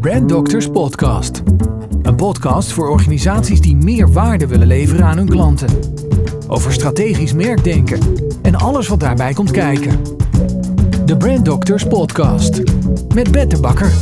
[0.00, 1.42] Brand Doctors Podcast.
[2.02, 5.68] Een podcast voor organisaties die meer waarde willen leveren aan hun klanten.
[6.48, 8.00] Over strategisch merkdenken
[8.42, 10.02] en alles wat daarbij komt kijken.
[11.04, 12.62] De Brand Doctors Podcast.
[13.14, 13.92] Met Bette Bakker.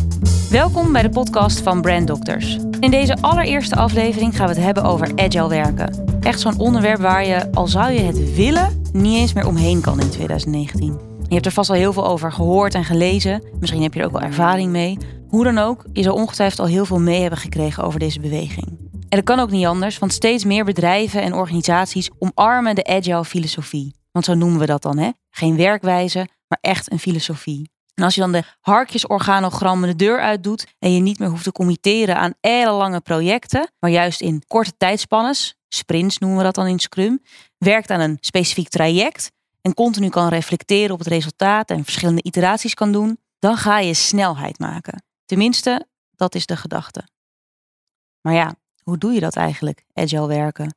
[0.51, 2.59] Welkom bij de podcast van Brand Doctors.
[2.81, 6.07] In deze allereerste aflevering gaan we het hebben over agile werken.
[6.21, 10.01] Echt zo'n onderwerp waar je, al zou je het willen, niet eens meer omheen kan
[10.01, 10.99] in 2019.
[11.29, 13.43] Je hebt er vast al heel veel over gehoord en gelezen.
[13.61, 14.99] Misschien heb je er ook wel ervaring mee.
[15.29, 18.67] Hoe dan ook, je zal ongetwijfeld al heel veel mee hebben gekregen over deze beweging.
[18.91, 23.25] En dat kan ook niet anders, want steeds meer bedrijven en organisaties omarmen de agile
[23.25, 23.95] filosofie.
[24.13, 25.11] Want zo noemen we dat dan, hè?
[25.31, 27.71] Geen werkwijze, maar echt een filosofie.
[27.95, 31.45] En als je dan de harkjesorganogrammen de deur uit doet en je niet meer hoeft
[31.45, 36.67] te committeren aan ellenlange projecten, maar juist in korte tijdspannes, sprints noemen we dat dan
[36.67, 37.23] in Scrum,
[37.59, 42.75] werkt aan een specifiek traject en continu kan reflecteren op het resultaat en verschillende iteraties
[42.75, 45.03] kan doen, dan ga je snelheid maken.
[45.29, 47.09] Tenminste, dat is de gedachte.
[48.21, 50.75] Maar ja, hoe doe je dat eigenlijk, agile werken?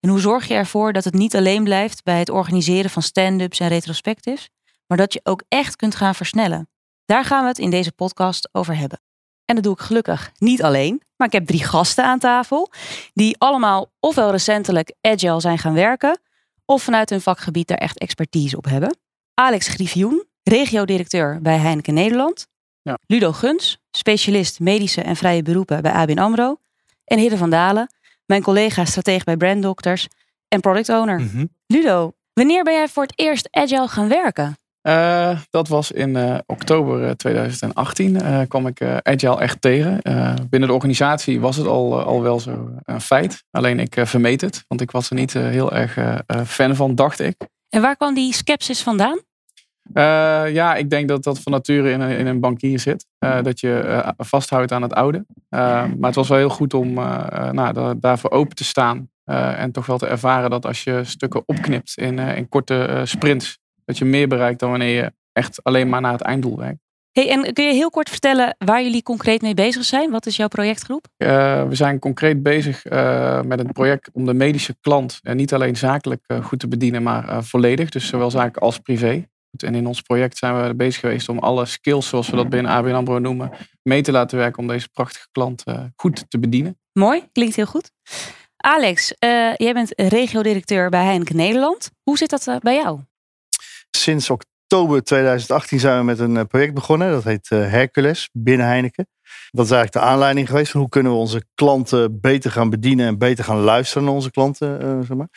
[0.00, 3.60] En hoe zorg je ervoor dat het niet alleen blijft bij het organiseren van stand-ups
[3.60, 4.48] en retrospectives,
[4.86, 6.68] maar dat je ook echt kunt gaan versnellen?
[7.04, 9.00] Daar gaan we het in deze podcast over hebben.
[9.44, 12.70] En dat doe ik gelukkig niet alleen, maar ik heb drie gasten aan tafel,
[13.12, 16.20] die allemaal ofwel recentelijk agile zijn gaan werken,
[16.64, 18.96] of vanuit hun vakgebied daar echt expertise op hebben.
[19.34, 22.48] Alex Griffioen, regio-directeur bij Heineken Nederland.
[22.82, 22.98] Ja.
[23.06, 26.56] Ludo Guns, specialist medische en vrije beroepen bij ABN AMRO.
[27.04, 27.90] En Hidde van Dalen,
[28.26, 30.08] mijn collega stratege bij Brand Doctors
[30.48, 31.20] en product owner.
[31.20, 31.46] Mhm.
[31.66, 34.58] Ludo, wanneer ben jij voor het eerst agile gaan werken?
[34.80, 38.20] Eh, dat was in eh, oktober eh, 2018.
[38.20, 40.00] eh, kwam ik Agile echt tegen.
[40.50, 43.44] Binnen de organisatie was het al, al wel zo een feit.
[43.50, 47.34] Alleen ik vermeed het, want ik was er niet heel erg fan van, dacht ik.
[47.68, 49.20] En waar kwam die sceptisch vandaan?
[49.92, 53.06] Eh, ja, ik denk dat dat van nature in een, in een bankier zit.
[53.18, 55.26] Eh, dat je eh, vasthoudt aan het oude.
[55.48, 59.08] Maar het was wel heel goed om nou, da- daarvoor open te staan.
[59.24, 63.98] en toch wel te ervaren dat als je stukken opknipt in, in korte sprints, dat
[63.98, 66.78] je meer bereikt dan wanneer je echt alleen maar naar het einddoel werkt.
[67.12, 70.10] Hey, en kun je heel kort vertellen waar jullie concreet mee bezig zijn?
[70.10, 71.06] Wat is jouw projectgroep?
[71.16, 72.84] We zijn concreet bezig
[73.44, 77.88] met een project om de medische klant niet alleen zakelijk goed te bedienen, maar volledig.
[77.88, 79.24] Dus zowel zakelijk als privé.
[79.56, 82.72] En in ons project zijn we bezig geweest om alle skills, zoals we dat binnen
[82.72, 83.50] ABN AMRO noemen,
[83.82, 86.78] mee te laten werken om deze prachtige klant eh, goed te bedienen.
[86.92, 87.90] Mooi, klinkt heel goed.
[88.56, 91.90] Alex, eh, jij bent regio-directeur bij Heineken Nederland.
[92.02, 93.00] Hoe zit dat eh, bij jou?
[93.90, 97.10] Sinds oktober 2018 zijn we met een project begonnen.
[97.10, 99.06] Dat heet Hercules binnen Heineken.
[99.50, 103.06] Dat is eigenlijk de aanleiding geweest van hoe kunnen we onze klanten beter gaan bedienen
[103.06, 104.80] en beter gaan luisteren naar onze klanten.
[104.80, 105.28] eh, zeg maar.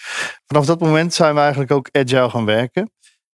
[0.45, 2.91] Vanaf dat moment zijn we eigenlijk ook agile gaan werken.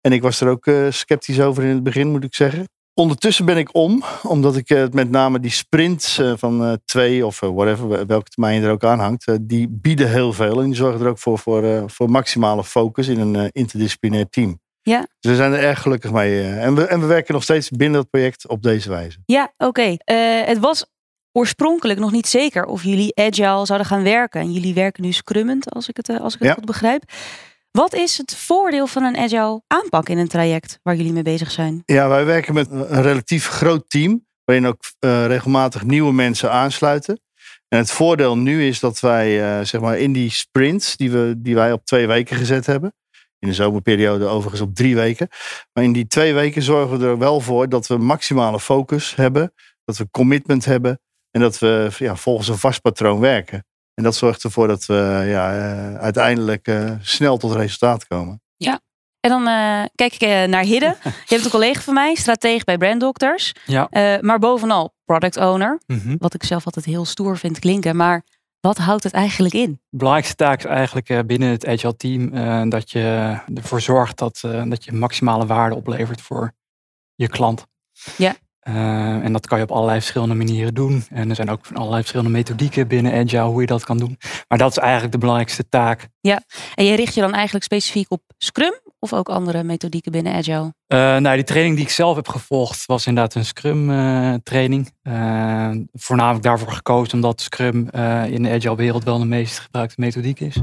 [0.06, 2.68] En ik was er ook eh, sceptisch over in het begin, moet ik zeggen.
[2.94, 7.40] Ondertussen ben ik om, omdat ik eh, met name die sprints eh, van twee of
[7.40, 10.60] whatever, welke termijn je er ook aan hangt, die bieden heel veel.
[10.60, 14.60] En die zorgen er ook voor, voor, voor maximale focus in een interdisciplinair team.
[14.82, 15.06] Ja.
[15.20, 16.42] Dus we zijn er erg gelukkig mee.
[16.42, 19.18] En we, en we werken nog steeds binnen dat project op deze wijze.
[19.24, 19.96] Ja, oké.
[20.44, 20.86] Het was
[21.32, 24.40] oorspronkelijk nog niet zeker of jullie agile zouden gaan werken.
[24.40, 26.54] En jullie werken nu scrummend, als ik het, als ik het Ja.
[26.54, 27.02] goed begrijp.
[27.76, 31.50] Wat is het voordeel van een agile aanpak in een traject waar jullie mee bezig
[31.50, 31.82] zijn?
[31.84, 34.26] Ja, wij werken met een relatief groot team.
[34.44, 37.20] Waarin ook eh, regelmatig nieuwe mensen aansluiten.
[37.68, 41.34] En het voordeel nu is dat wij eh, zeg maar in die sprints die, we,
[41.38, 42.94] die wij op twee weken gezet hebben.
[43.38, 45.28] In de zomerperiode overigens op drie weken.
[45.72, 49.52] Maar in die twee weken zorgen we er wel voor dat we maximale focus hebben.
[49.84, 51.00] Dat we commitment hebben.
[51.30, 53.64] En dat we ja, volgens een vast patroon werken.
[53.96, 58.40] En dat zorgt ervoor dat we ja, eh, uiteindelijk eh, snel tot resultaat komen.
[59.26, 60.96] En dan eh, kijk ik naar Hidde.
[61.02, 63.52] Je hebt een collega van mij, stratege bij Brand Doctors.
[63.64, 63.86] Ja.
[63.90, 65.80] Eh, maar bovenal product owner.
[65.86, 66.16] Mhm.
[66.18, 67.96] Wat ik zelf altijd heel stoer vind klinken.
[67.96, 68.24] Maar
[68.60, 69.70] wat houdt het eigenlijk in?
[69.70, 74.18] De belangrijkste taak is eigenlijk eh, binnen het agile team eh, dat je ervoor zorgt
[74.18, 76.52] dat, eh, dat je maximale waarde oplevert voor
[77.14, 77.66] je klant.
[78.16, 78.34] Ja.
[78.66, 81.04] Eh, en dat kan je op allerlei verschillende manieren doen.
[81.10, 84.16] En er zijn ook allerlei verschillende methodieken binnen agile hoe je dat kan doen.
[84.48, 86.08] Maar dat is eigenlijk de belangrijkste taak.
[86.74, 90.74] En je richt je dan eigenlijk specifiek op Scrum of ook andere methodieken binnen Agile?
[90.86, 94.92] Eh, nou, die training die ik zelf heb gevolgd was inderdaad een Scrum eh, training.
[95.92, 97.90] Voornamelijk daarvoor gekozen omdat Scrum
[98.28, 100.56] in de agile wereld wel de meest gebruikte methodiek is.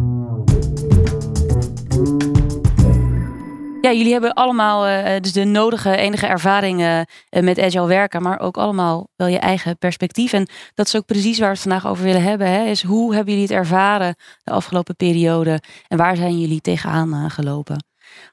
[3.83, 8.39] Ja, jullie hebben allemaal eh, dus de nodige enige ervaringen eh, met Agile werken, maar
[8.39, 10.33] ook allemaal wel je eigen perspectief.
[10.33, 12.47] En dat is ook precies waar we het vandaag over willen hebben.
[12.47, 17.13] Hè, is hoe hebben jullie het ervaren de afgelopen periode en waar zijn jullie tegenaan
[17.13, 17.85] eh, gelopen?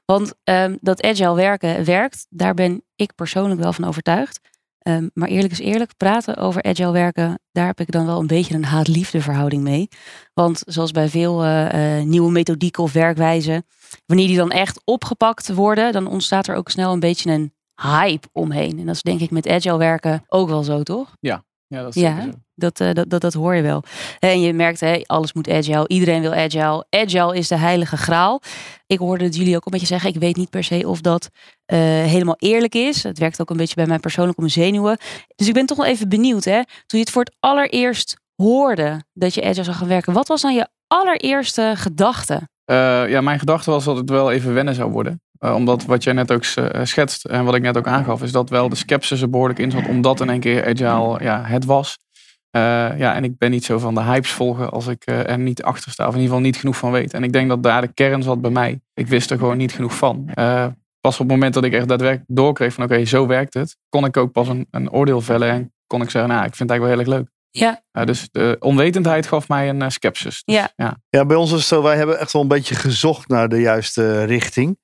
[0.05, 4.39] Want ehm, dat Agile werken werkt, daar ben ik persoonlijk wel van overtuigd.
[4.81, 8.27] Ehm, maar eerlijk is eerlijk, praten over agile werken, daar heb ik dan wel een
[8.27, 9.87] beetje een haat-liefde verhouding mee.
[10.33, 13.65] Want zoals bij veel eh, eh, nieuwe methodieken of werkwijzen,
[14.05, 18.27] wanneer die dan echt opgepakt worden, dan ontstaat er ook snel een beetje een hype
[18.31, 18.79] omheen.
[18.79, 21.15] En dat is denk ik met agile werken ook wel zo, toch?
[21.19, 21.43] Ja,
[21.79, 23.83] dat is ja, dat, dat, dat, dat hoor je wel.
[24.19, 25.87] En je merkt, hè, alles moet agile.
[25.87, 26.85] Iedereen wil agile.
[26.89, 28.41] Agile is de heilige graal.
[28.87, 30.09] Ik hoorde het jullie ook een beetje zeggen.
[30.09, 31.29] Ik weet niet per se of dat
[31.73, 33.03] uh, helemaal eerlijk is.
[33.03, 34.97] Het werkt ook een beetje bij mij persoonlijk om mijn zenuwen.
[35.35, 36.43] Dus ik ben toch wel even benieuwd.
[36.43, 36.61] Hè?
[36.63, 40.13] Toen je het voor het allereerst hoorde dat je agile zou gaan werken.
[40.13, 42.49] Wat was dan je allereerste gedachte?
[42.65, 45.21] Uh, ja, mijn gedachte was dat het wel even wennen zou worden.
[45.45, 46.43] Uh, omdat wat jij net ook
[46.83, 49.71] schetst en wat ik net ook aangaf, is dat wel de skepsis er behoorlijk in
[49.71, 51.97] zat, omdat in één keer agile ja, het was.
[52.55, 52.61] Uh,
[52.99, 55.63] ja, en ik ben niet zo van de hypes volgen als ik uh, er niet
[55.63, 56.07] achter sta.
[56.07, 57.13] Of in ieder geval niet genoeg van weet.
[57.13, 58.81] En ik denk dat daar de kern zat bij mij.
[58.93, 60.29] Ik wist er gewoon niet genoeg van.
[60.35, 60.65] Uh,
[61.01, 63.77] pas op het moment dat ik echt daadwerkelijk doorkreeg van oké, okay, zo werkt het.
[63.89, 65.49] Kon ik ook pas een, een, oordeel vellen.
[65.49, 67.39] En kon ik zeggen, nou, ik vind het eigenlijk wel heel erg leuk.
[67.91, 68.05] Ja.
[68.05, 70.43] dus de onwetendheid gaf mij een skepsis.
[70.45, 70.69] Dus, ja.
[70.75, 70.97] ja.
[71.09, 71.25] Ja.
[71.25, 74.23] bij ons is het zo, wij hebben echt wel een beetje gezocht naar de juiste
[74.23, 74.77] richting.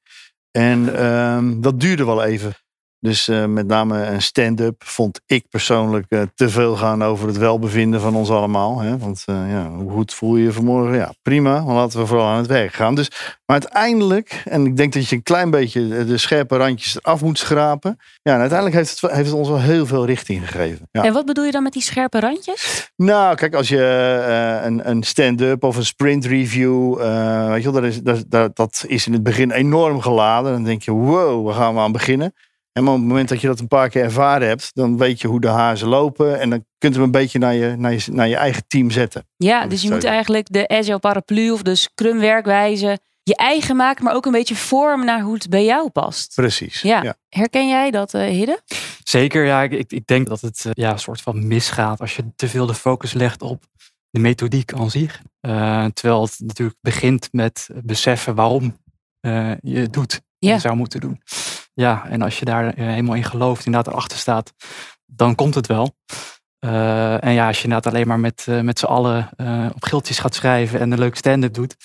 [0.57, 2.54] En ehm, dat duurde wel even.
[2.99, 7.38] Dus uh, met name een stand-up vond ik persoonlijk uh, te veel gaan over het
[7.38, 8.79] welbevinden van ons allemaal.
[8.79, 8.97] Hè?
[8.97, 10.97] Want uh, ja, hoe goed voel je je vanmorgen?
[10.97, 12.95] Ja, prima, maar laten we vooral aan het werk gaan.
[12.95, 13.09] Dus,
[13.45, 17.38] maar uiteindelijk, en ik denk dat je een klein beetje de scherpe randjes eraf moet
[17.38, 17.97] schrapen.
[18.21, 20.88] Ja, en uiteindelijk heeft het, heeft het ons wel heel veel richting gegeven.
[20.91, 21.03] Ja.
[21.03, 22.91] En wat bedoel je dan met die scherpe randjes?
[22.95, 23.81] Nou, kijk, als je
[24.63, 26.97] een, een stand-up of een sprint review,
[27.50, 30.51] weet je wel, dat is, dat, dat, dat is in het begin enorm geladen.
[30.51, 32.33] Dan denk je, wow, waar gaan we aan beginnen?
[32.77, 35.27] En op het moment dat je dat een paar keer ervaren hebt, dan weet je
[35.27, 36.39] hoe de hazen lopen.
[36.39, 38.91] En dan kunt je hem een beetje naar je, naar je, naar je eigen team
[38.91, 39.27] zetten.
[39.38, 44.03] Ja, dus je moet eigenlijk de agile paraplu of de scrum werkwijze je eigen maken,
[44.03, 46.35] maar ook een beetje vormen naar hoe het bij jou past.
[46.35, 46.81] Precies.
[46.81, 47.03] Ja.
[47.03, 47.15] ja.
[47.29, 48.62] Herken jij dat, uh, Hidde?
[49.03, 49.63] Zeker, ja.
[49.63, 52.65] Ik, ik denk dat het uh, ja, een soort van misgaat als je te veel
[52.65, 53.63] de focus legt op
[54.09, 55.21] de methodiek aan zich.
[55.41, 58.77] Uh, terwijl het natuurlijk begint met beseffen waarom
[59.62, 60.21] je het doet.
[60.39, 60.53] Ja.
[60.53, 61.21] Je zou moeten doen.
[61.77, 64.53] Ja, en als je daar helemaal in gelooft, inderdaad erachter staat,
[65.06, 65.95] dan komt het wel.
[66.65, 69.83] Uh, en ja, als je inderdaad alleen maar met, uh, met z'n allen uh, op
[69.83, 71.75] giltjes gaat schrijven en een leuk stand-up doet,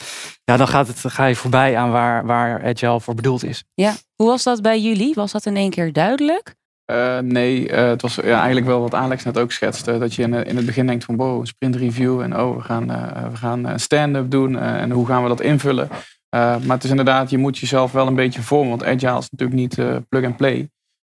[0.45, 3.65] ja, dan, gaat het, ga je voorbij aan waar, waar Agile voor bedoeld is.
[3.75, 5.15] Ja, hoe was dat bij jullie?
[5.15, 6.55] Was dat in één keer duidelijk?
[7.21, 9.99] nee, het was ja, eigenlijk wel wat Alex net ook schetste.
[9.99, 12.63] Dat je in, in het begin denkt van, wow, een sprint review en oh, we
[12.63, 12.87] gaan,
[13.31, 15.89] we gaan een stand-up doen en hoe gaan we dat invullen?
[16.35, 18.69] Uh, maar het is inderdaad, je moet jezelf wel een beetje vormen.
[18.69, 20.71] Want agile is natuurlijk niet uh, plug and play.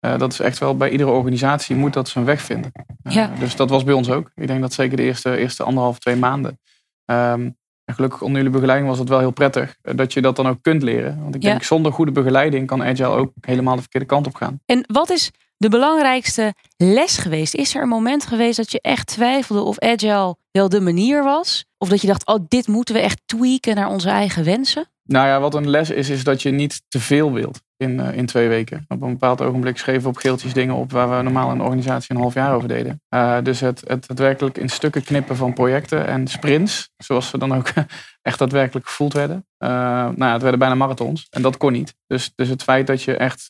[0.07, 2.73] Uh, dat is echt wel bij iedere organisatie moet dat zijn weg vinden.
[3.03, 3.31] Ja.
[3.39, 4.31] Dus dat was bij ons ook.
[4.35, 6.61] Ik denk dat zeker de eerste, eerste anderhalf, twee maanden.
[7.05, 10.49] Um, en gelukkig onder jullie begeleiding was het wel heel prettig dat je dat dan
[10.49, 11.23] ook kunt leren.
[11.23, 11.51] Want ik Ja.
[11.51, 14.61] denk zonder goede begeleiding kan agile ook helemaal de verkeerde kant op gaan.
[14.67, 17.55] En wat is de belangrijkste les geweest?
[17.55, 21.65] Is er een moment geweest dat je echt twijfelde of agile wel de manier was?
[21.79, 24.89] Of dat je dacht, oh, dit moeten we echt tweaken naar onze eigen wensen?
[25.09, 28.13] Nou ja, wat een les is, is dat je niet te veel wilt in, uh,
[28.13, 28.85] in twee weken.
[28.89, 32.15] Op een bepaald ogenblik schreven we op geeltjes dingen op waar we normaal een organisatie
[32.15, 33.03] een half jaar over deden.
[33.15, 37.55] Uh, dus het, het daadwerkelijk in stukken knippen van projecten en sprints, zoals ze dan
[37.55, 37.69] ook
[38.29, 39.47] echt daadwerkelijk gevoeld werden.
[39.59, 41.95] Uh, nou ja, het werden bijna marathons en dat kon niet.
[42.07, 43.49] Dus, dus het feit dat je echt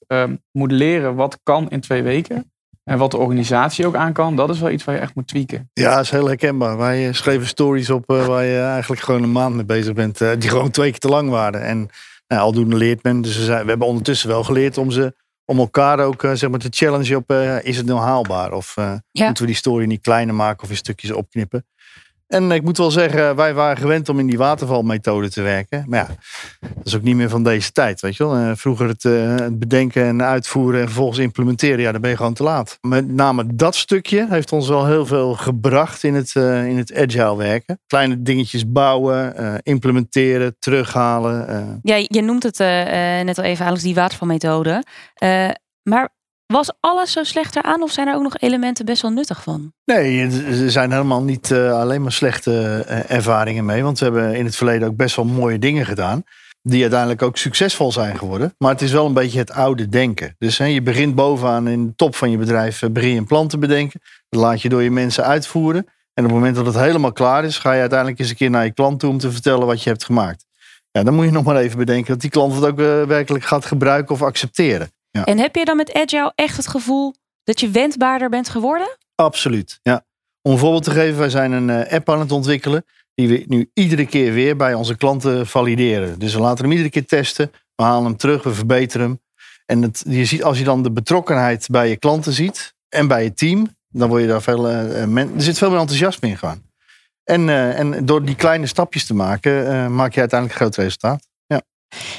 [0.53, 2.53] moet leren wat kan in twee weken.
[2.89, 5.27] En wat de organisatie ook aan kan, dat is wel iets waar je echt moet
[5.27, 5.71] tweaken.
[5.73, 6.77] Ja, dat is heel herkenbaar.
[6.77, 10.21] Wij schreven stories op uh, waar je eigenlijk gewoon een maand mee bezig bent.
[10.21, 11.63] Uh, die gewoon twee keer te lang waren.
[11.63, 11.89] En
[12.27, 13.21] nou, aldoende leert men.
[13.21, 15.15] Dus we, zijn, we, hebben ondertussen wel geleerd om, ze,
[15.45, 17.31] om elkaar ook uh, zeg maar te challengen op
[17.63, 18.53] is het nou haalbaar?
[18.53, 19.25] Of ja.
[19.25, 21.67] moeten we die story niet kleiner maken of in stukjes opknippen?
[22.29, 25.85] En ik moet wel zeggen, wij waren gewend om in die watervalmethode te werken.
[25.87, 26.07] Maar ja,
[26.61, 28.57] dat is ook niet meer van deze tijd, weet je wel.
[28.57, 32.35] Vroeger het, uh, het, bedenken en uitvoeren en vervolgens implementeren, ja, dan ben je gewoon
[32.35, 32.79] te laat.
[32.81, 36.95] Met name dat stukje heeft ons wel heel veel gebracht in het, uh, in het
[36.95, 37.81] agile werken.
[37.87, 41.79] Kleine dingetjes bouwen, implementeren, terughalen.
[41.83, 42.59] Ja, je noemt het
[43.25, 44.85] net al even, Alex, die watervalmethode.
[45.83, 46.17] maar
[46.53, 49.73] was alles zo slecht eraan of zijn er ook nog elementen best wel nuttig van?
[49.85, 53.83] Nee, er zijn helemaal niet uh, alleen maar slechte uh, ervaringen mee.
[53.83, 56.23] Want we hebben in het verleden ook best wel mooie dingen gedaan.
[56.63, 58.55] Die uiteindelijk ook succesvol zijn geworden.
[58.59, 60.35] Maar het is wel een beetje het oude denken.
[60.39, 62.83] Dus hè, je begint bovenaan in de top van je bedrijf.
[62.83, 64.01] Uh, begin je een plan te bedenken.
[64.29, 65.87] Dat laat je door je mensen uitvoeren.
[66.15, 67.59] En op het moment dat het helemaal klaar is.
[67.59, 69.91] Ga je uiteindelijk eens een keer naar je klant toe om te vertellen wat je
[69.91, 70.47] hebt gemaakt.
[70.91, 72.77] Ja, dan moet je nog maar even bedenken dat die klant het ook
[73.09, 74.91] werkelijk gaat gebruiken of accepteren.
[75.11, 75.25] Ja.
[75.25, 78.97] En heb je dan met Agile echt het gevoel dat je wendbaarder bent geworden?
[79.15, 80.05] Absoluut, ja.
[80.43, 82.85] Om een voorbeeld te geven, wij zijn een app aan het ontwikkelen.
[83.15, 86.19] Die we nu iedere keer weer bij onze klanten valideren.
[86.19, 87.51] Dus we laten hem iedere keer testen.
[87.75, 89.21] We halen hem terug, we verbeteren hem.
[89.67, 92.75] En het, je ziet, als je dan de betrokkenheid bij je klanten ziet.
[92.89, 93.77] en bij je team.
[93.89, 94.69] Dan word je daar veel.
[94.69, 96.63] eh, eh, men, er zit veel meer enthousiasme in gewoon.
[97.25, 100.77] En, eh, en door die kleine stapjes te maken, eh, maak je uiteindelijk een groot
[100.85, 101.28] resultaat.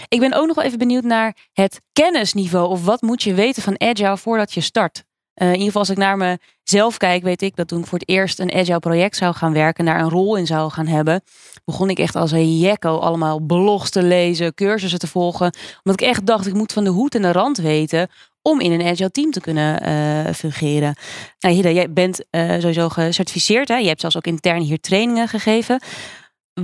[0.07, 2.69] Ik ben ook nog wel even benieuwd naar het kennisniveau.
[2.69, 5.03] Of wat moet je weten van Agile voordat je start?
[5.33, 7.99] Eh, in ieder geval als ik naar mezelf kijk, weet ik dat toen ik voor
[7.99, 11.23] het eerst een Agile project zou gaan werken, daar een rol in zou gaan hebben,
[11.65, 15.53] begon ik echt als een jekko allemaal blogs te lezen, cursussen te volgen.
[15.83, 18.09] Omdat ik echt dacht, ik moet van de hoed en de rand weten
[18.41, 20.95] om in een Agile team te kunnen eh, fungeren.
[21.39, 23.67] Nou, jij bent eh, sowieso gecertificeerd.
[23.67, 23.75] Hè?
[23.75, 25.81] Je hebt zelfs ook intern hier trainingen gegeven.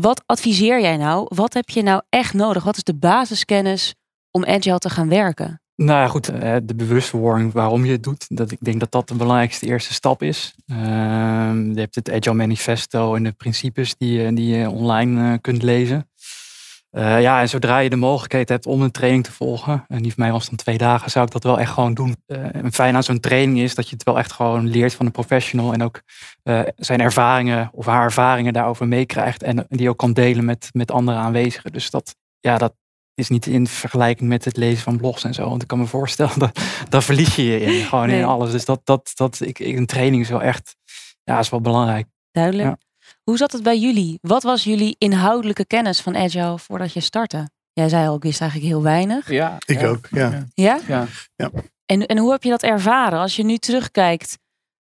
[0.02, 1.25] Wat adviseer jij nou?
[1.36, 2.64] Wat heb je nou echt nodig?
[2.64, 3.96] Wat is de basiskennis
[4.32, 5.62] om Agile te gaan werken?
[5.75, 8.25] Nou ja, goed, eh, de bewustwording waarom je het doet.
[8.30, 10.56] Dat, ik denk dat dat de belangrijkste eerste stap is.
[10.66, 15.64] Ehm, je hebt het Agile Manifesto en de principes die, die je online eh, kunt
[15.64, 16.10] lezen.
[16.96, 20.14] Eh, ja, en zodra je de mogelijkheid hebt om een training te volgen, en die
[20.14, 22.16] voor mij was dan twee dagen, zou ik dat wel echt gewoon doen.
[22.25, 25.06] Eh en fijn aan zo'n training is dat je het wel echt gewoon leert van
[25.06, 26.02] een professional en ook
[26.44, 30.92] eh, zijn ervaringen of haar ervaringen daarover meekrijgt en die ook kan delen met, met
[30.92, 31.72] andere aanwezigen.
[31.72, 32.74] Dus dat, ja, dat
[33.14, 35.50] is niet in vergelijking met het lezen van blogs en zo.
[35.50, 36.60] Want ik kan me voorstellen, dat,
[36.90, 38.20] daar verlies je je in, gewoon Nee.
[38.20, 38.52] in alles.
[38.52, 40.75] Dus dat, dat, dat ik, ik- een training is wel echt,
[41.24, 42.08] ja, is wel belangrijk.
[42.32, 42.68] Duidelijk.
[42.68, 42.78] Ja.
[43.25, 44.17] Hoe zat het bij jullie?
[44.22, 47.50] Wat was jullie inhoudelijke kennis van Agile voordat je startte?
[47.74, 49.29] Jij zei al, ik wist eigenlijk heel weinig.
[49.29, 50.46] Ja, Ik ja, ook, ja.
[50.53, 50.79] Ja?
[50.88, 51.08] ja.
[51.86, 53.20] En, en hoe heb je dat ervaren?
[53.20, 54.38] Als je nu terugkijkt,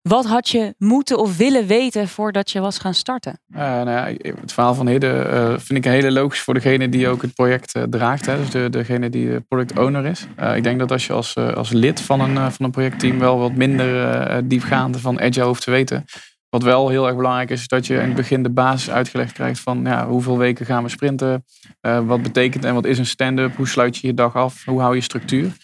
[0.03, 3.41] wat had je moeten of willen weten voordat je was gaan starten?
[3.53, 6.89] Eh, nou ja, het verhaal van Hidde eh, vind ik een hele logisch voor degene
[6.89, 8.27] die ook het project eh, draagt.
[8.27, 8.37] Hè?
[8.37, 10.27] Dus de, degene die de product owner is.
[10.37, 13.39] Eh, ik denk dat als je als, als lid van een, van een projectteam wel
[13.39, 16.05] wat minder diepgaande van Agile hoeft te weten.
[16.57, 19.33] Wat wel heel erg belangrijk is, is dat je in het begin de basis uitgelegd
[19.33, 21.45] krijgt van ja, hoeveel weken gaan we sprinten.
[21.81, 23.57] Eh, wat betekent en wat is een stand-up?
[23.57, 24.65] Hoe sluit je je dag af?
[24.65, 25.57] Hoe hou je structuur?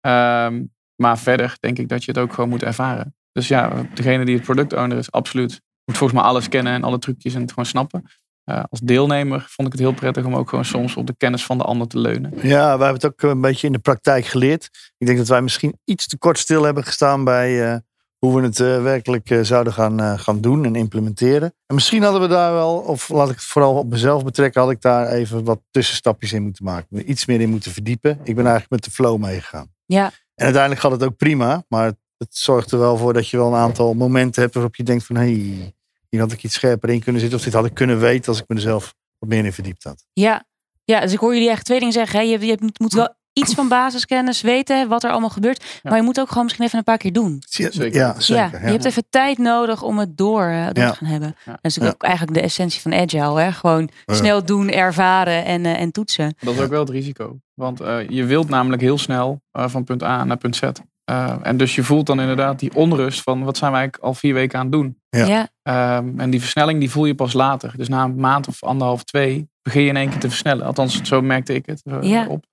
[0.00, 0.62] Ehm,
[0.96, 3.14] maar verder denk ik dat je het ook gewoon moet ervaren.
[3.32, 5.60] Dus ja, degene die het product owner is, absoluut.
[5.84, 8.04] Moet volgens mij alles kennen en alle trucjes en het gewoon snappen.
[8.44, 11.44] Eh, als deelnemer vond ik het heel prettig om ook gewoon soms op de kennis
[11.44, 12.32] van de ander te leunen.
[12.42, 14.92] Ja, wij hebben het ook een beetje in de praktijk geleerd.
[14.98, 17.78] Ik denk dat wij misschien iets te kort stil hebben gestaan bij eh,
[18.24, 21.54] hoe we het eh, werkelijk eh, zouden gaan, eh, gaan doen en implementeren.
[21.66, 24.70] En misschien hadden we daar wel, of laat ik het vooral op mezelf betrekken, had
[24.70, 27.10] ik daar even wat tussenstapjes in moeten maken.
[27.10, 28.10] Iets meer in moeten verdiepen.
[28.10, 29.72] Ik ben eigenlijk met de flow meegegaan.
[29.86, 30.04] Ja.
[30.34, 33.36] En uiteindelijk gaat het ook prima, maar het, het zorgt er wel voor dat je
[33.36, 35.74] wel een aantal momenten hebt waarop je denkt van hé, hey,
[36.08, 38.40] hier had ik iets scherper in kunnen zitten of dit had ik kunnen weten als
[38.40, 40.06] ik me er zelf wat meer in verdiept had.
[40.12, 40.44] Ja,
[40.84, 42.18] ja dus ik hoor jullie echt twee dingen zeggen.
[42.18, 42.24] Hè?
[42.24, 45.80] Je, je moet wel iets van basiskennis weten, wat er allemaal gebeurt.
[45.82, 47.42] Maar je moet ook gewoon misschien even een paar keer doen.
[47.48, 47.94] Zeker.
[47.94, 48.42] Ja, zeker.
[48.60, 50.90] ja, je hebt even tijd nodig om het door, eh, door Ja.
[50.90, 51.28] te gaan hebben.
[51.44, 51.52] Ja.
[51.52, 53.40] Dat is natuurlijk ook eigenlijk de essentie van agile.
[53.40, 53.52] Hè?
[53.52, 56.34] Gewoon snel doen, ervaren en, eh, en toetsen.
[56.40, 57.38] Dat is ook wel het risico.
[57.54, 60.62] Want eh, je wilt namelijk heel snel van punt A naar punt Z.
[61.04, 64.14] Eh, en dus je voelt dan inderdaad die onrust van wat zijn we eigenlijk al
[64.14, 64.98] vier weken aan het doen.
[65.08, 65.26] Ja.
[65.26, 65.48] Ja.
[65.62, 67.72] Ehm, en die versnelling die voel je pas later.
[67.76, 70.66] Dus na een maand of anderhalf, twee begin je in één keer te versnellen.
[70.66, 72.26] Althans, zo merkte ik het Ja.
[72.26, 72.44] op.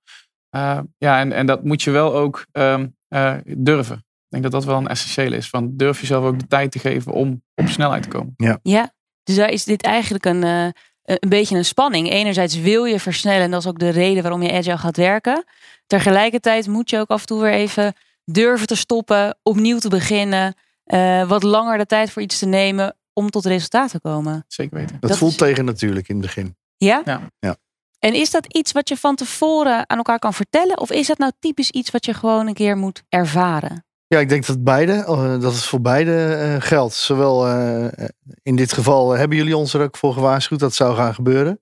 [0.52, 3.96] Eh, ja, en, en dat moet je wel ook ehm, eh, durven.
[3.96, 5.48] Ik denk dat dat wel een essentieel is.
[5.48, 8.34] Van durf jezelf ook de tijd te geven om op snelheid te komen.
[8.62, 8.92] Ja,
[9.22, 10.64] dus daar is dit eigenlijk een, eh,
[11.02, 12.10] een beetje een spanning.
[12.10, 15.44] Enerzijds wil je versnellen en dat is ook de reden waarom je agile gaat werken.
[15.86, 17.94] Tegelijkertijd moet je ook af en toe weer even
[18.24, 20.54] durven te stoppen, opnieuw te beginnen,
[20.84, 24.44] eh, wat langer de tijd voor iets te nemen om tot resultaat te komen.
[24.48, 24.96] Zeker weten.
[25.00, 26.56] Dat, Dat voelt is- tegen natuurlijk in het begin.
[26.76, 27.02] Ja?
[27.04, 27.20] Ja.
[27.38, 27.56] Ja.
[28.04, 30.78] En is dat iets wat je van tevoren aan elkaar kan vertellen?
[30.78, 33.84] Of is dat nou typisch iets wat je gewoon een keer moet ervaren?
[34.06, 36.94] Ja, ik denk dat beide, eh, dat het voor beide eh, geldt.
[36.94, 38.08] Zowel eh,
[38.42, 41.60] in dit geval hebben jullie ons er ook voor gewaarschuwd dat het zou gaan gebeuren.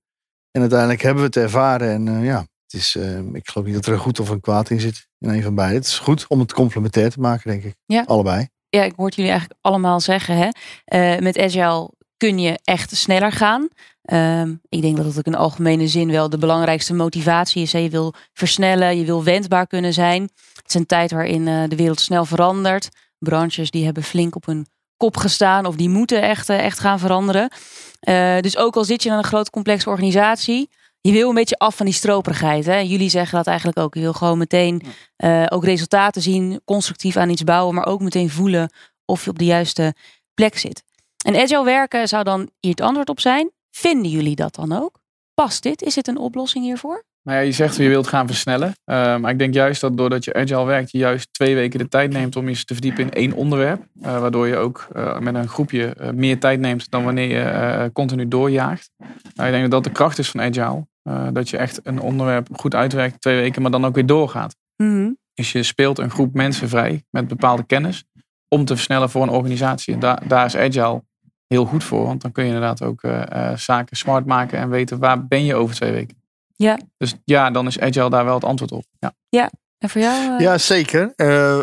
[0.50, 1.88] En uiteindelijk hebben we het ervaren.
[1.88, 2.96] En ja, het is,
[3.32, 5.08] ik geloof niet dat er een goed of een kwaad in zit.
[5.18, 5.74] In een van beide.
[5.74, 7.74] Het is goed om het complementair te maken, denk ik.
[7.86, 8.04] Ja.
[8.06, 8.48] Allebei.
[8.68, 10.48] ja, ik hoor jullie eigenlijk allemaal zeggen, hè?
[11.20, 13.68] met Agile kun je echt sneller gaan.
[14.10, 17.72] Ehm, ik denk dat het ook in algemene zin wel de belangrijkste motivatie is.
[17.72, 17.78] Hè?
[17.78, 20.22] Je wil versnellen, je wil wendbaar kunnen zijn.
[20.54, 22.88] Het is een tijd waarin eh, de wereld snel verandert.
[23.18, 26.98] Branches die hebben flink op hun kop gestaan of die moeten echt, eh, echt gaan
[26.98, 27.50] veranderen.
[28.00, 31.58] Eh, dus ook al zit je in een grote complexe organisatie, je wil een beetje
[31.58, 32.66] af van die stroperigheid.
[32.66, 32.78] Hè?
[32.78, 33.94] Jullie zeggen dat eigenlijk ook.
[33.94, 34.82] Je wil gewoon meteen
[35.48, 38.72] ook resultaten zien, constructief aan iets bouwen, maar ook meteen voelen
[39.04, 39.94] of je op de juiste
[40.34, 40.82] plek zit.
[41.24, 43.50] En agile werken zou dan hier het antwoord op zijn.
[43.70, 45.00] Vinden jullie dat dan ook?
[45.34, 45.82] Past dit?
[45.82, 47.04] Is dit een oplossing hiervoor?
[47.22, 48.74] Nou ja, je zegt je wilt gaan versnellen.
[48.84, 51.88] Eh, maar ik denk juist dat doordat je agile werkt, je juist twee weken de
[51.88, 53.86] tijd neemt om je te verdiepen in één onderwerp.
[54.00, 58.28] Eh, waardoor je ook eh, met een groepje meer tijd neemt dan wanneer je continu
[58.28, 58.90] doorjaagt.
[59.34, 60.86] Nou, ik denk dat dat de kracht is van agile.
[61.32, 64.56] Dat je echt een onderwerp goed uitwerkt twee weken, maar dan ook weer doorgaat.
[65.34, 68.04] Dus je speelt een groep mensen vrij met bepaalde kennis.
[68.48, 69.94] om te versnellen voor een organisatie.
[69.94, 71.02] En daar is Agile
[71.54, 72.06] heel goed voor.
[72.06, 75.54] Want dan kun je inderdaad ook uh, zaken smart maken en weten waar ben je
[75.54, 76.22] over twee weken.
[76.56, 76.78] Ja.
[76.96, 78.84] Dus ja, dan is Agile daar wel het antwoord op.
[78.98, 79.50] Ja, ja.
[79.78, 80.32] en voor jou?
[80.32, 80.40] Uh...
[80.40, 81.12] Ja, zeker.
[81.16, 81.60] Uh,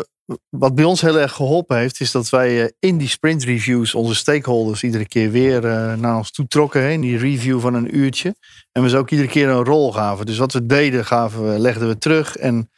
[0.48, 4.14] wat bij ons heel erg geholpen heeft, is dat wij in die sprint reviews onze
[4.14, 5.60] stakeholders iedere keer weer
[5.98, 6.90] naar ons toe trokken.
[6.90, 8.34] In die review van een uurtje.
[8.72, 10.26] En we ze ook iedere keer een rol gaven.
[10.26, 12.70] Dus wat we deden, gaven we, legden we terug en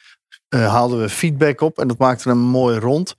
[0.49, 1.79] haalden we feedback op.
[1.79, 3.17] En dat maakte een mooi rond.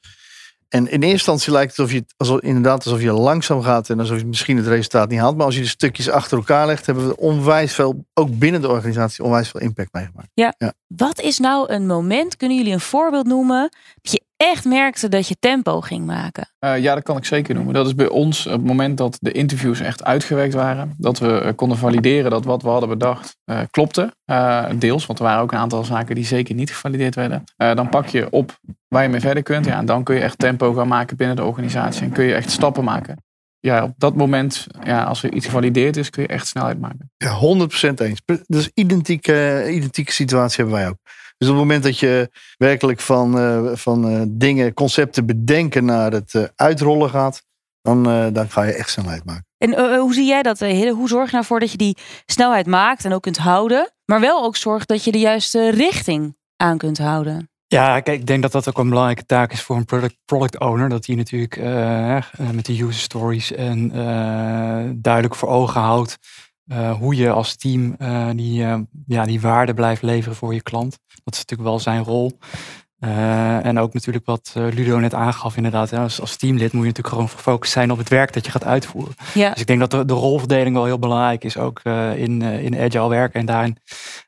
[0.73, 3.99] En in eerste instantie lijkt het alsof je, alsof, inderdaad alsof je langzaam gaat en
[3.99, 5.37] alsof je misschien het resultaat niet haalt.
[5.37, 8.69] Maar als je de stukjes achter elkaar legt, hebben we onwijs veel, ook binnen de
[8.69, 10.29] organisatie, onwijs veel impact meegemaakt.
[10.33, 10.53] Ja.
[10.57, 10.73] ja.
[10.87, 13.69] Wat is nou een moment, kunnen jullie een voorbeeld noemen,
[14.01, 16.49] dat je echt merkte dat je tempo ging maken?
[16.59, 17.73] Uh, ja, dat kan ik zeker noemen.
[17.73, 20.95] Dat is bij ons het moment dat de interviews echt uitgewerkt waren.
[20.97, 24.13] Dat we eh, konden valideren dat wat we hadden bedacht uh, klopte.
[24.25, 27.43] Uh, deels, want er waren ook een aantal zaken die zeker niet gevalideerd werden.
[27.57, 28.59] dan pak je op
[28.93, 29.65] waar je mee verder kunt.
[29.65, 32.01] Ja, en dan kun je echt tempo gaan maken binnen de organisatie.
[32.01, 33.23] En kun je echt stappen maken.
[33.59, 37.11] Ja, op dat moment, ja, als er iets gevalideerd is, kun je echt snelheid maken.
[37.17, 37.39] Ja,
[37.89, 38.21] 100% eens.
[38.45, 40.97] Dus identieke, identieke situatie hebben wij ook.
[41.37, 46.11] Dus op het moment dat je werkelijk van, uh, van uh, dingen, concepten bedenken naar
[46.11, 47.43] het uh, uitrollen gaat,
[47.81, 49.45] dan, dan ga je echt snelheid maken.
[49.57, 50.91] En hoe zie jij dat, Hille?
[50.91, 54.19] Hoe zorg je nou voor dat je die snelheid maakt en ook kunt houden, maar
[54.19, 57.50] wel ook zorgt dat je de juiste richting aan kunt houden?
[57.71, 60.59] Ja, kijk, ik denk dat dat ook een belangrijke taak is voor een product, product
[60.59, 60.89] owner.
[60.89, 61.55] Dat hij natuurlijk
[62.51, 63.89] met de user stories en
[65.01, 66.17] duidelijk voor ogen houdt
[66.99, 67.95] hoe je als team
[68.35, 68.65] die,
[69.05, 70.99] ja, die waarde blijft leveren voor je klant.
[71.23, 72.39] Dat is natuurlijk wel zijn rol.
[73.01, 75.89] En ook natuurlijk wat Ludo net aangaf, inderdaad.
[75.89, 78.51] Hè, als, als teamlid moet je natuurlijk gewoon gefocust zijn op het werk dat je
[78.51, 79.13] gaat uitvoeren.
[79.33, 79.49] Ja.
[79.49, 81.81] Dus ik denk dat de, de rolverdeling wel heel belangrijk is, ook
[82.15, 83.39] in, in agile werken.
[83.39, 83.77] En daarin,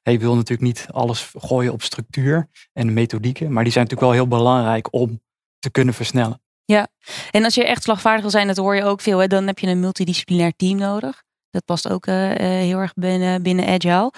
[0.04, 4.12] hey, je wil natuurlijk niet alles gooien op structuur en methodieken, maar die zijn natuurlijk
[4.12, 5.22] wel heel belangrijk om
[5.60, 6.42] te kunnen versnellen.
[6.66, 6.88] Ja,
[7.32, 9.60] en als je echt slagvaardig wil zijn, dat hoor je ook veel, hè, dan heb
[9.60, 11.24] je een multidisciplinair team nodig.
[11.50, 14.12] Dat past ook heel erg binnen, binnen Agile.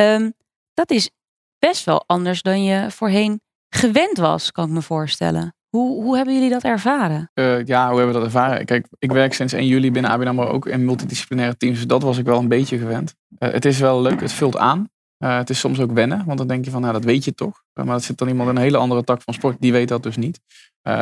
[0.00, 0.34] Um,
[0.74, 1.10] dat is
[1.58, 3.40] best wel anders dan je voorheen
[3.70, 5.54] gewend was, kan ik me voorstellen.
[5.68, 7.30] Hoe, hoe hebben jullie dat ervaren?
[7.34, 8.64] Uh, ja, hoe hebben we dat ervaren?
[8.64, 11.76] Kijk, ik werk sinds 1 juli binnen ABN ook in multidisciplinaire teams.
[11.76, 13.14] Dus dat was ik wel een beetje gewend.
[13.38, 14.88] Uh, het is wel leuk, het vult aan.
[15.18, 17.34] Uh, het is soms ook wennen, want dan denk je van, nou dat weet je
[17.34, 17.62] toch.
[17.72, 20.02] maar er zit dan iemand in een hele andere tak van sport, die weet dat
[20.02, 20.40] dus niet.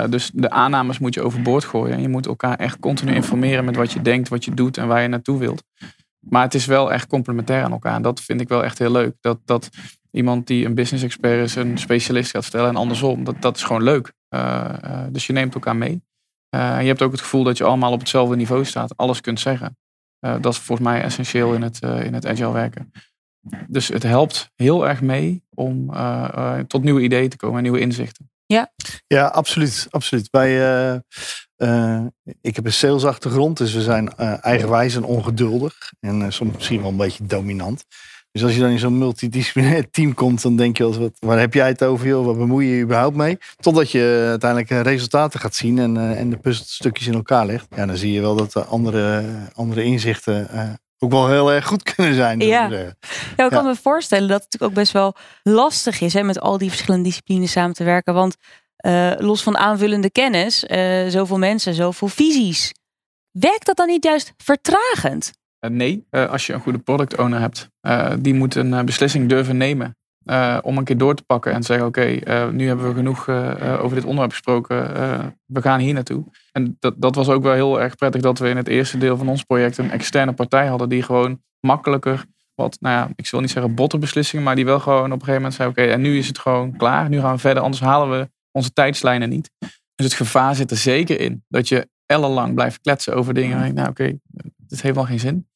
[0.08, 1.94] Dus de aannames moet je overboord gooien.
[1.94, 4.86] En je moet elkaar echt continu informeren met wat je denkt, wat je doet en
[4.86, 5.62] waar je naartoe wilt.
[6.18, 7.94] Maar het is wel echt complementair aan elkaar.
[7.94, 9.16] En dat vind ik wel echt heel leuk.
[9.20, 9.68] Dat, dat
[10.18, 13.24] iemand die een business expert is, een specialist gaat vertellen en andersom.
[13.24, 14.12] Dat, dat is gewoon leuk.
[14.34, 16.02] Uh, dus je neemt elkaar mee.
[16.48, 18.96] en je hebt ook het gevoel dat je allemaal op hetzelfde niveau staat.
[18.96, 19.76] Alles kunt zeggen.
[20.20, 22.92] dat is volgens mij essentieel in het, in het agile werken.
[23.68, 25.92] Dus het helpt heel erg mee om
[26.66, 28.30] tot nieuwe ideeën te komen en nieuwe inzichten.
[28.52, 28.72] Ja,
[29.06, 29.86] ja absoluut.
[29.90, 30.30] absoluut.
[30.30, 30.50] Bij,
[30.92, 30.98] uh,
[31.56, 32.06] uh,
[32.40, 35.92] ik heb een salesachtergrond, dus we zijn uh, eigenwijs en ongeduldig.
[36.00, 37.84] En soms misschien wel een beetje dominant.
[38.32, 41.38] Dus als je dan in zo'n multidisciplinair team komt, dan denk je wel wat, waar
[41.38, 42.24] heb jij het over, joh?
[42.24, 43.38] Wat bemoei je je überhaupt mee?
[43.56, 47.66] Totdat je uiteindelijk resultaten gaat zien en, en de puzzelstukjes in elkaar legt.
[47.76, 50.48] Ja, dan zie je wel dat er andere, andere inzichten
[50.98, 52.40] ook wel heel erg goed kunnen zijn.
[52.40, 52.68] Ja.
[53.36, 56.40] ja, ik kan me voorstellen dat het natuurlijk ook best wel lastig is hè, met
[56.40, 58.14] al die verschillende disciplines samen te werken.
[58.14, 58.36] Want
[58.86, 60.58] uh, los van aanvullende kennis,
[61.08, 62.72] zoveel mensen, zoveel visies.
[63.30, 65.32] Werkt dat dan niet juist vertragend?
[65.60, 67.70] Uh, nee, als je een goede product owner hebt,
[68.22, 69.96] die moet een beslissing durven nemen.
[70.62, 72.06] Om een keer door te pakken en te zeggen: Oké,
[72.52, 73.28] nu hebben we genoeg
[73.80, 74.76] over dit onderwerp gesproken.
[75.46, 76.24] we gaan hier naartoe.
[76.52, 79.16] En dat, dat was ook wel heel erg prettig dat we in het eerste deel
[79.16, 83.40] van ons project een externe partij hadden die gewoon makkelijker, wat, nou ja, ik wil
[83.40, 86.00] niet zeggen botte beslissingen, maar die wel gewoon op een gegeven moment zei: Oké, en
[86.00, 87.08] nu is het gewoon klaar.
[87.08, 89.50] Nu gaan we verder, anders halen we onze tijdslijnen niet.
[89.94, 93.62] Dus het gevaar zit er zeker in dat je ellenlang blijft kletsen over dingen.
[93.62, 94.20] En nou, oké, okay,
[94.56, 95.48] dit heeft wel geen zin.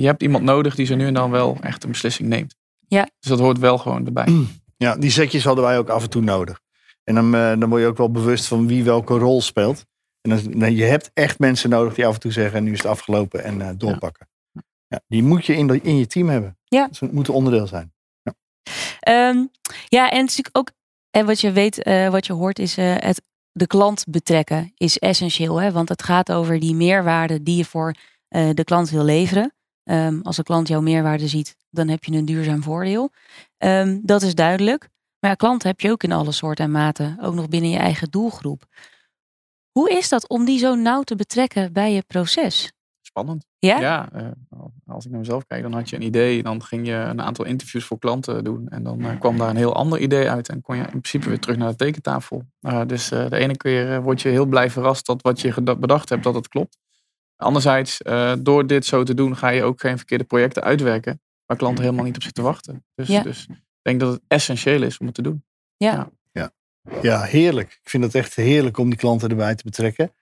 [0.00, 2.56] je hebt iemand nodig die zo nu en dan wel echt een beslissing neemt.
[2.88, 3.08] Ja.
[3.20, 4.46] Dus dat hoort wel gewoon erbij.
[4.78, 6.60] Ja, die zetjes hadden wij ook af en toe nodig.
[7.04, 9.86] En dan, uh, dan word je ook wel bewust van wie welke rol speelt.
[10.20, 12.86] En dan, je hebt echt mensen nodig die af en toe zeggen: nu is het
[12.86, 14.28] afgelopen en uh, doorpakken.
[14.52, 14.62] Ja.
[14.88, 15.00] ja.
[15.08, 16.58] die moet je in, de, in je team hebben.
[16.64, 16.86] Ja.
[16.88, 17.94] Dus het moet onderdeel zijn.
[18.22, 18.34] Ja,
[19.28, 19.50] um,
[19.88, 20.70] ja en natuurlijk ook,
[21.10, 23.22] en wat je weet, uh, wat je hoort, is het
[23.56, 25.60] de klant betrekken is essentieel.
[25.60, 25.72] Hè?
[25.72, 27.94] Want het gaat over die meerwaarde die je voor
[28.28, 29.54] de klant wil leveren.
[29.84, 33.10] Um, als de klant jouw meerwaarde ziet, dan heb je een duurzaam voordeel.
[33.58, 34.88] Um, dat is duidelijk.
[35.18, 37.78] Maar ja, klanten heb je ook in alle soorten en maten, ook nog binnen je
[37.78, 38.66] eigen doelgroep.
[39.70, 42.72] Hoe is dat om die zo nauw te betrekken bij je proces?
[43.16, 43.46] Spannend.
[43.58, 43.80] Ja?
[43.80, 44.24] Ja, eh,
[44.86, 46.42] als ik naar mezelf kijk, dan had je een idee.
[46.42, 48.68] Dan ging je een aantal interviews voor klanten doen.
[48.68, 50.48] En dan eh, kwam daar een heel ander idee uit.
[50.48, 52.42] En kon je in principe weer terug naar de tekentafel.
[52.60, 56.08] Uh, dus uh, de ene keer word je heel blij verrast dat wat je bedacht
[56.08, 56.78] hebt, dat het klopt.
[57.36, 57.98] Anderzijds,
[58.38, 61.20] door dit zo te doen, ga je ook geen verkeerde projecten uitwerken.
[61.46, 62.84] Waar klanten helemaal niet op zitten te wachten.
[62.94, 63.22] Dus, Ja.
[63.22, 65.44] dus ik denk dat het essentieel is om het te doen.
[65.76, 66.10] Ja.
[66.32, 66.52] Ja.
[67.02, 67.78] Ja, heerlijk.
[67.82, 70.12] Ik vind het echt heerlijk om die klanten erbij te betrekken.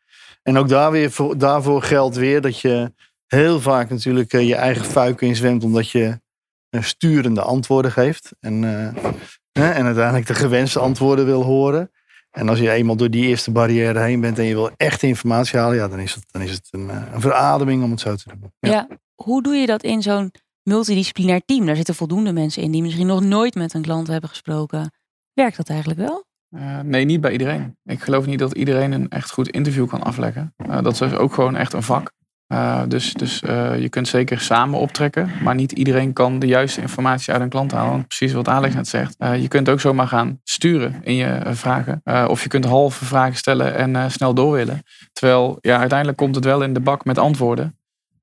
[0.44, 2.92] En ook daar weer voor, daarvoor geldt weer dat je
[3.26, 5.64] heel vaak natuurlijk eh, je eigen fuiken inzwemt.
[5.64, 6.20] Omdat je
[6.68, 8.33] eh, sturende antwoorden geeft.
[8.40, 11.90] En, eh, en uiteindelijk de gewenste antwoorden wil horen.
[12.30, 15.59] En als je eenmaal door die eerste barrière heen bent en je wil echt informatie
[15.59, 15.76] halen.
[15.76, 18.52] Ja, dan is het, dan is het een, een verademing om het zo te doen.
[18.59, 18.88] Ja.
[19.14, 21.66] Hoe doe je dat in zo'n multidisciplinair team?
[21.66, 24.92] Daar zitten voldoende mensen in die misschien nog nooit met een klant hebben gesproken.
[25.33, 26.24] Werkt dat eigenlijk wel?
[26.56, 27.76] Uh, nee, niet bij iedereen.
[27.84, 30.54] Ik geloof niet dat iedereen een echt goed interview kan afleggen.
[30.68, 32.12] Uh, dat is ook gewoon echt een vak.
[32.48, 33.38] Uh, dus dus
[33.78, 37.72] je kunt zeker samen optrekken, maar niet iedereen kan de juiste informatie uit een klant
[37.72, 37.90] halen.
[37.90, 39.16] Want precies wat Alex net zegt.
[39.18, 42.02] je kunt ook zomaar gaan sturen in je vragen.
[42.28, 44.82] of je kunt halve vragen stellen en snel door willen.
[45.12, 47.78] Terwijl ja, uiteindelijk komt het wel in de bak met antwoorden.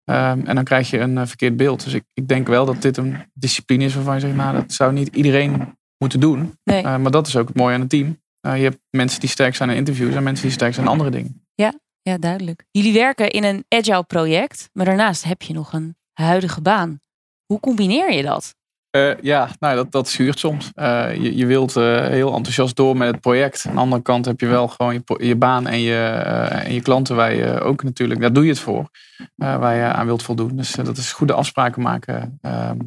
[0.06, 1.84] Um, en dan krijg je een verkeerd beeld.
[1.84, 4.74] Dus ik, ik denk wel dat dit een discipline is waarvan je zegt, nou, dat
[4.74, 6.54] zou niet iedereen moeten doen.
[6.64, 6.84] Nee.
[6.84, 8.20] Uh, maar dat is ook het mooie aan het team.
[8.48, 10.92] Uh, je hebt mensen die sterk zijn in interviews en mensen die sterk zijn in
[10.92, 11.46] andere dingen.
[11.56, 12.66] Ja, ja, duidelijk.
[12.72, 17.00] Jullie werken in een agile project, maar daarnaast heb je nog een huidige baan.
[17.46, 18.56] Hoe combineer je dat?
[18.98, 20.72] Uh, ja, nou, dat, dat schuurt soms.
[20.76, 23.66] je, je wilt heel enthousiast door met het project.
[23.68, 26.04] Aan de andere kant heb je wel gewoon je, je baan en je,
[26.50, 28.90] en je klanten waar je ook natuurlijk, daar doe je het voor,
[29.36, 30.56] waar je aan wilt voldoen.
[30.56, 32.78] Dus dat is goede afspraken maken, ehm,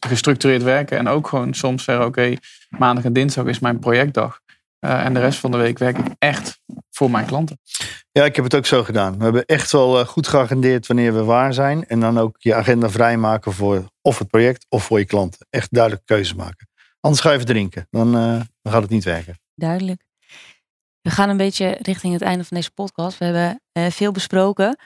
[0.00, 4.40] gestructureerd werken en ook gewoon soms zeggen, oké, okay, maandag en dinsdag is mijn projectdag.
[4.80, 6.60] Uh, en de rest van de week werk ik echt
[6.90, 7.60] voor mijn klanten.
[8.12, 9.18] Ja, ik heb het ook zo gedaan.
[9.18, 11.86] We hebben echt wel uh, goed geagendeerd wanneer we waar zijn.
[11.86, 15.46] En dan ook je agenda vrijmaken voor of het project of voor je klanten.
[15.50, 16.68] Echt duidelijk keuzes maken.
[17.00, 17.86] Anders ga je even drinken.
[17.90, 19.38] Dan, uh, dan gaat het niet werken.
[19.54, 20.04] Duidelijk.
[21.00, 23.18] We gaan een beetje richting het einde van deze podcast.
[23.18, 23.60] We hebben
[23.92, 24.78] veel besproken.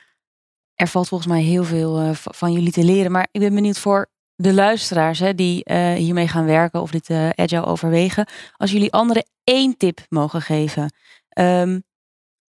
[0.74, 3.12] Er valt volgens mij heel veel van jullie te leren.
[3.12, 7.10] Maar ik ben benieuwd voor de luisteraars hè, die uh, hiermee gaan werken of dit
[7.34, 8.26] agile overwegen.
[8.56, 10.92] Als jullie anderen één tip mogen geven.
[11.38, 11.82] Um,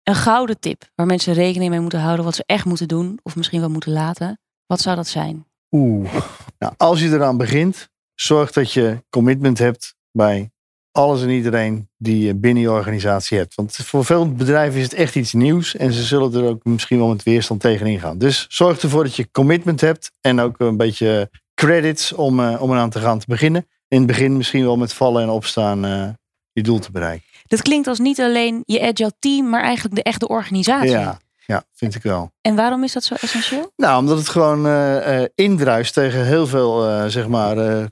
[0.03, 2.25] een gouden tip waar mensen rekening mee moeten houden.
[2.25, 4.39] Wat ze echt moeten doen of misschien wel moeten laten.
[4.65, 5.45] Wat zou dat zijn?
[5.71, 6.13] Oeh.
[6.59, 10.51] Nou, als je eraan begint, zorg dat je commitment hebt bij
[10.91, 13.55] alles en iedereen die je binnen je organisatie hebt.
[13.55, 15.75] Want voor veel bedrijven is het echt iets nieuws.
[15.75, 18.17] En ze zullen er ook misschien wel met weerstand tegenin gaan.
[18.17, 20.11] Dus zorg ervoor dat je commitment hebt.
[20.21, 23.67] En ook een beetje credits om, uh, om eraan te gaan te beginnen.
[23.87, 26.07] In het begin misschien wel met vallen en opstaan uh,
[26.51, 27.27] je doel te bereiken.
[27.47, 30.89] Dat klinkt als niet alleen je agile team, maar eigenlijk de echte organisatie.
[30.89, 32.31] Ja, ja vind ik wel.
[32.41, 33.71] En waarom is dat zo essentieel?
[33.75, 37.87] Nou, omdat het gewoon uh, indruist tegen heel veel, zeg maar,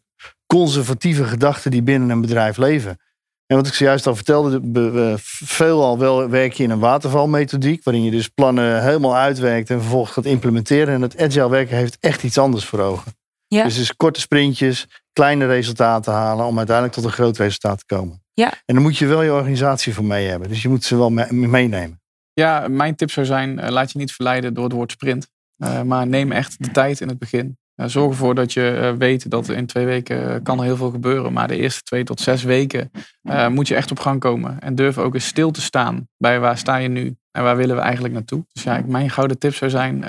[0.46, 2.98] conservatieve gedachten die binnen een bedrijf leven.
[3.46, 4.62] En wat ik zojuist al vertelde,
[5.24, 10.14] veelal wel werk je in een watervalmethodiek, waarin je dus plannen helemaal uitwerkt en vervolgens
[10.14, 10.94] gaat implementeren.
[10.94, 13.17] En het agile werken heeft echt iets anders voor ogen.
[13.48, 13.64] Ja.
[13.64, 18.24] Dus, dus korte sprintjes, kleine resultaten halen om uiteindelijk tot een groot resultaat te komen.
[18.34, 18.54] Ja.
[18.66, 20.50] En dan moet je wel je organisatie voor mee hebben.
[20.50, 22.02] Dus je moet ze wel me meenemen.
[22.34, 25.30] Ja, mijn tip zou zijn, uh, laat je niet verleiden door het woord sprint.
[25.58, 27.58] Uh, maar neem echt de tijd in het begin.
[27.76, 31.34] Uh, zorg ervoor dat je weet dat in twee weken kan er heel veel gebeuren.
[31.34, 32.92] Maar de eerste twee tot zes weken
[33.50, 34.60] moet je echt op gang komen.
[34.60, 37.76] En durf ook eens stil te staan bij waar sta je nu en waar willen
[37.76, 38.46] we eigenlijk naartoe.
[38.52, 40.06] Dus ja, mijn gouden tip zou zijn,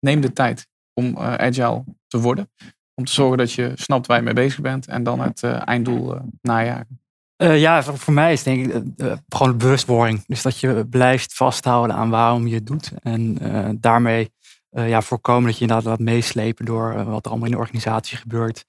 [0.00, 2.50] neem de tijd om agile te worden.
[2.94, 5.68] Om te zorgen dat je snapt waar je mee bezig bent en dan het uh,
[5.68, 7.00] einddoel uh, najagen.
[7.36, 8.82] Uh, ja, voor, mij is denk ik
[9.28, 10.24] gewoon de bewustwording.
[10.26, 12.92] Dus dat je blijft vasthouden aan waarom je het doet.
[13.02, 13.38] En
[13.80, 14.32] daarmee
[14.70, 18.64] ja, voorkomen dat je inderdaad laat meeslepen door wat er allemaal in de organisatie gebeurt.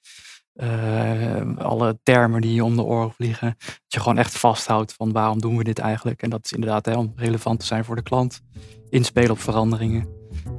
[1.57, 3.55] alle termen die je om de oren vliegen.
[3.57, 6.21] Dat je gewoon echt vasthoudt van waarom doen we dit eigenlijk.
[6.21, 8.41] En dat is inderdaad om relevant te zijn voor de klant.
[8.89, 10.14] Inspelen op veranderingen.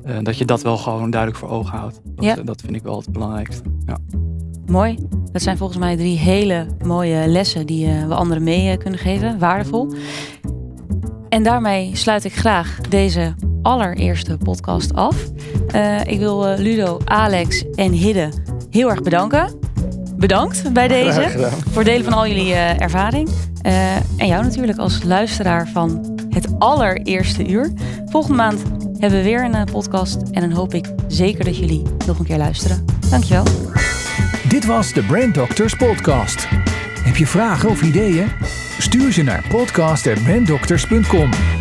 [0.07, 2.01] Uh, dat je dat wel gewoon duidelijk voor ogen houdt.
[2.05, 2.35] Dat, ja.
[2.35, 3.63] dat vind ik wel het belangrijkste.
[3.87, 3.99] Ja.
[4.67, 4.99] Mooi.
[5.33, 8.99] Dat zijn volgens mij drie hele mooie lessen die uh, we anderen mee uh, kunnen
[8.99, 9.39] geven.
[9.39, 9.95] Waardevol.
[11.29, 15.25] En daarmee sluit ik graag deze allereerste podcast af.
[16.07, 18.33] ik wil Ludo, Alex en Hidde
[18.71, 19.59] heel erg bedanken.
[20.17, 21.51] Bedankt bij deze.
[21.71, 23.29] Voor het delen van al jullie ervaring.
[24.17, 27.73] en jou natuurlijk als luisteraar van het allereerste uur.
[28.07, 28.63] Volgende maand
[28.99, 30.23] hebben we weer een podcast.
[30.31, 32.85] En dan hoop ik zeker dat jullie nog een keer luisteren.
[33.11, 33.45] Dankjewel.
[34.49, 36.49] Dit was de Brand Doctors podcast.
[37.03, 38.27] Heb je vragen of ideeën?
[38.79, 41.56] Stuur ze naar podcast.brandoctors.com.